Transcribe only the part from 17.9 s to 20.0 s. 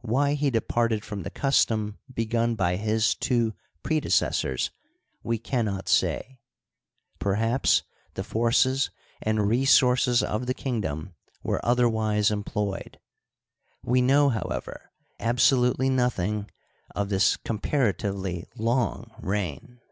tively long reign.